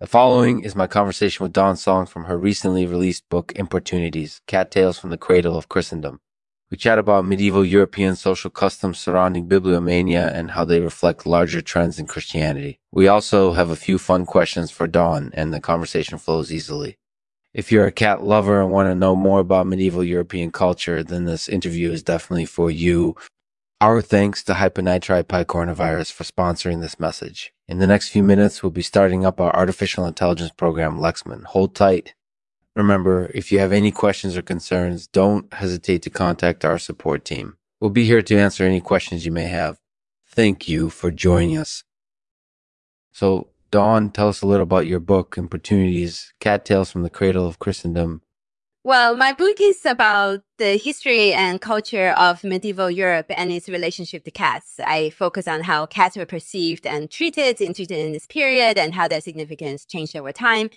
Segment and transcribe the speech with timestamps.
[0.00, 4.70] The following is my conversation with Dawn Song from her recently released book, Importunities Cat
[4.70, 6.20] Tales from the Cradle of Christendom.
[6.70, 11.98] We chat about medieval European social customs surrounding bibliomania and how they reflect larger trends
[11.98, 12.80] in Christianity.
[12.90, 16.96] We also have a few fun questions for Dawn, and the conversation flows easily.
[17.52, 21.26] If you're a cat lover and want to know more about medieval European culture, then
[21.26, 23.16] this interview is definitely for you.
[23.82, 27.52] Our thanks to hyponitride picornavirus for sponsoring this message.
[27.70, 31.44] In the next few minutes, we'll be starting up our artificial intelligence program, Lexman.
[31.44, 32.14] Hold tight.
[32.74, 37.56] Remember, if you have any questions or concerns, don't hesitate to contact our support team.
[37.78, 39.78] We'll be here to answer any questions you may have.
[40.26, 41.84] Thank you for joining us.
[43.12, 47.46] So, Dawn, tell us a little about your book, Importunities, Cat Tales from the Cradle
[47.46, 48.22] of Christendom.
[48.82, 54.24] Well, my book is about the history and culture of medieval Europe and its relationship
[54.24, 54.80] to cats.
[54.82, 57.74] I focus on how cats were perceived and treated in
[58.12, 60.70] this period and how their significance changed over time.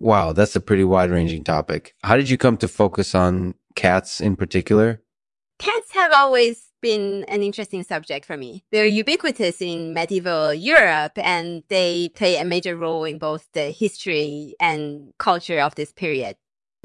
[0.00, 1.94] Wow, that's a pretty wide ranging topic.
[2.02, 5.02] How did you come to focus on cats in particular?
[5.58, 8.64] Cats have always been an interesting subject for me.
[8.72, 14.54] They're ubiquitous in medieval Europe and they play a major role in both the history
[14.58, 16.36] and culture of this period.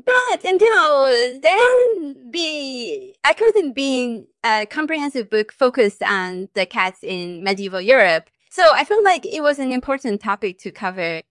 [0.06, 7.44] But until then, be I couldn't be a comprehensive book focused on the cats in
[7.44, 8.30] medieval Europe.
[8.50, 11.22] So I felt like it was an important topic to cover.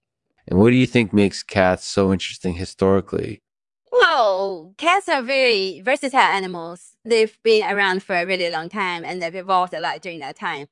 [0.46, 3.40] And what do you think makes cats so interesting historically?
[3.90, 6.96] Well, cats are very versatile animals.
[7.04, 10.36] They've been around for a really long time and they've evolved a lot during that
[10.36, 10.68] time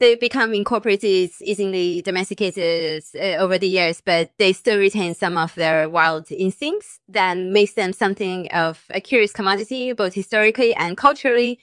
[0.00, 5.54] they become incorporated, easily domesticated uh, over the years, but they still retain some of
[5.54, 11.60] their wild instincts that makes them something of a curious commodity, both historically and culturally.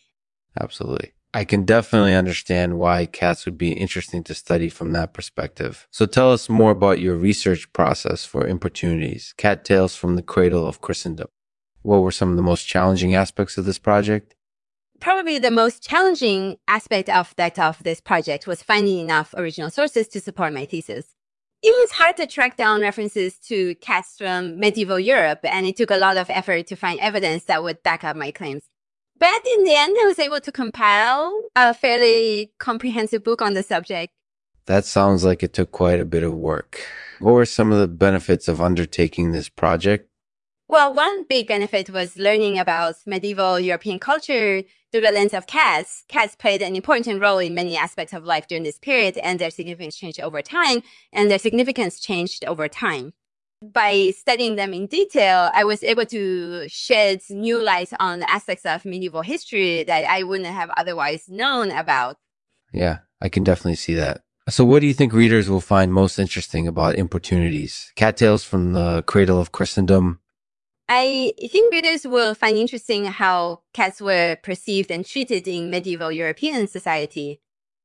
[0.59, 1.13] Absolutely.
[1.33, 5.87] I can definitely understand why cats would be interesting to study from that perspective.
[5.91, 10.65] So tell us more about your research process for importunities, cat tales from the cradle
[10.65, 11.27] of Christendom.
[11.81, 14.35] What were some of the most challenging aspects of this project?
[14.99, 20.07] Probably the most challenging aspect of that of this project was finding enough original sources
[20.09, 21.15] to support my thesis.
[21.63, 25.89] It was hard to track down references to cats from medieval Europe, and it took
[25.89, 28.63] a lot of effort to find evidence that would back up my claims.
[29.19, 33.63] But in the end, I was able to compile a fairly comprehensive book on the
[33.63, 34.13] subject.
[34.67, 36.81] That sounds like it took quite a bit of work.
[37.19, 40.06] What were some of the benefits of undertaking this project?
[40.69, 46.03] Well, one big benefit was learning about medieval European culture through the lens of cats.
[46.09, 49.49] Cats played an important role in many aspects of life during this period, and their
[49.49, 50.83] significance changed over time,
[51.13, 53.13] and their significance changed over time.
[53.63, 58.83] By studying them in detail, I was able to shed new light on aspects of
[58.83, 62.17] medieval history that I wouldn't have otherwise known about.
[62.73, 64.21] Yeah, I can definitely see that.
[64.49, 67.91] So, what do you think readers will find most interesting about importunities?
[67.95, 70.19] Cat tales from the cradle of Christendom,
[70.89, 76.67] I think readers will find interesting how cats were perceived and treated in medieval European
[76.67, 77.41] society.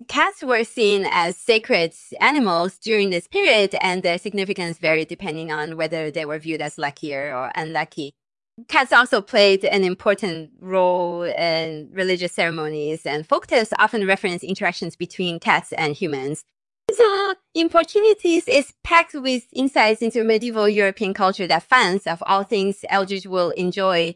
[0.09, 5.77] Cats were seen as sacred animals during this period, and their significance varied depending on
[5.77, 8.15] whether they were viewed as luckier or unlucky.
[8.69, 15.41] Cats also played an important role in religious ceremonies, and folktales often reference interactions between
[15.41, 16.45] cats and humans.
[16.95, 22.85] So, Importunities is packed with insights into medieval European culture that fans of all things
[22.89, 24.15] Eldridge will enjoy.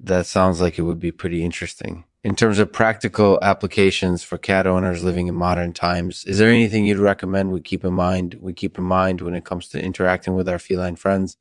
[0.00, 2.04] That sounds like it would be pretty interesting.
[2.24, 6.86] In terms of practical applications for cat owners living in modern times, is there anything
[6.86, 10.34] you'd recommend we keep in mind we keep in mind when it comes to interacting
[10.34, 11.36] with our feline friends?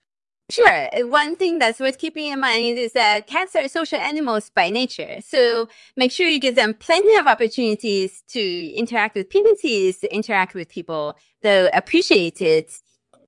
[0.50, 0.88] Sure.
[1.08, 5.18] One thing that's worth keeping in mind is that cats are social animals by nature.
[5.22, 10.54] So make sure you give them plenty of opportunities to interact with communities, to interact
[10.54, 11.18] with people.
[11.42, 12.72] They'll appreciate it.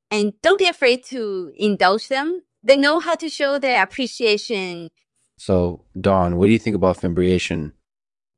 [0.09, 2.41] And don't be afraid to indulge them.
[2.63, 4.89] They know how to show their appreciation.
[5.37, 7.73] So, Dawn, what do you think about fimbriation?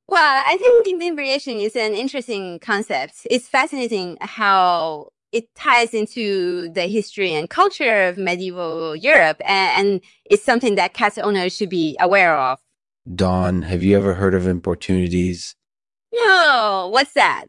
[0.07, 3.27] Well, I think fimbriation is an interesting concept.
[3.29, 10.01] It's fascinating how it ties into the history and culture of medieval Europe, and, and
[10.25, 12.59] it's something that cat owners should be aware of.
[13.13, 15.55] Dawn, have you ever heard of importunities?
[16.13, 17.45] No, what's that?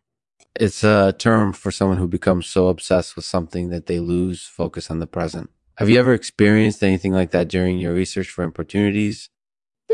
[0.59, 4.91] It's a term for someone who becomes so obsessed with something that they lose focus
[4.91, 5.51] on the present.
[5.77, 9.31] Have you ever experienced anything like that during your research for importunities?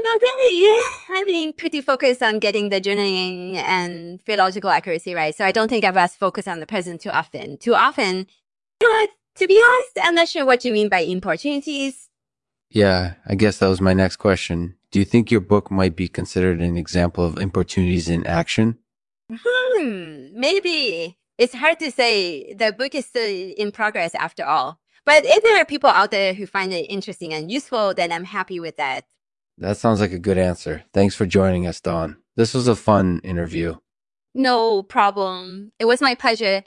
[0.02, 0.82] Not really.
[1.10, 5.34] I've been pretty focused on getting the journaling and philological accuracy right.
[5.34, 7.58] So I don't think I've asked focus on the present too often.
[7.58, 8.26] Too often.
[8.78, 12.08] But to be honest, I'm not sure what you mean by importunities.
[12.70, 14.76] Yeah, I guess that was my next question.
[14.90, 18.78] Do you think your book might be considered an example of importunities in action?
[19.32, 21.18] Hmm, maybe.
[21.38, 22.52] it's hard to say.
[22.54, 24.80] The book is still in progress after all.
[25.04, 28.24] But if there are people out there who find it interesting and useful, then I'm
[28.24, 29.04] happy with that.
[29.60, 30.84] That sounds like a good answer.
[30.94, 32.18] Thanks for joining us, Dawn.
[32.36, 33.76] This was a fun interview.
[34.32, 35.72] No problem.
[35.80, 36.62] It was my pleasure.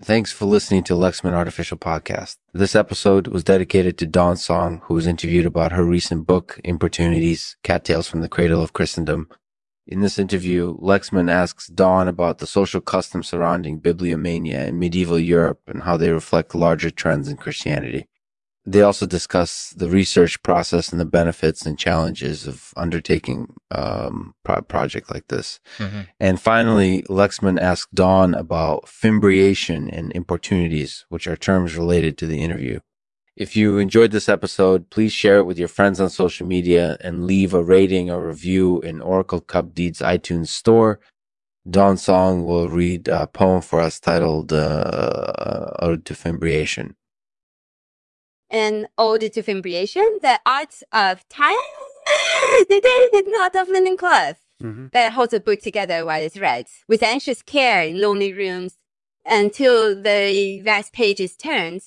[0.00, 2.36] Thanks for listening to Lexman Artificial Podcast.
[2.54, 7.56] This episode was dedicated to Dawn Song, who was interviewed about her recent book, Importunities,
[7.64, 9.28] Cat Tales from the Cradle of Christendom.
[9.84, 15.62] In this interview, Lexman asks Dawn about the social customs surrounding bibliomania in medieval Europe
[15.66, 18.06] and how they reflect larger trends in Christianity.
[18.70, 24.60] They also discuss the research process and the benefits and challenges of undertaking um, a
[24.60, 25.58] project like this.
[25.78, 26.00] Mm-hmm.
[26.20, 32.42] And finally, Lexman asked Dawn about fimbriation and importunities, which are terms related to the
[32.42, 32.80] interview.
[33.36, 37.24] If you enjoyed this episode, please share it with your friends on social media and
[37.24, 41.00] leave a rating or review in Oracle Cup Deeds iTunes store.
[41.68, 46.96] Dawn Song will read a poem for us titled uh, Ode to Fimbriation
[48.50, 51.56] and ode to fimbriation, the art of time,
[52.68, 54.86] the delicate knot of linen cloth mm-hmm.
[54.92, 58.78] that holds a book together while it's read, with anxious care in lonely rooms
[59.26, 61.82] until the vast page is turned,